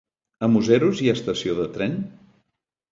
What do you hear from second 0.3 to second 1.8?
A Museros hi ha estació de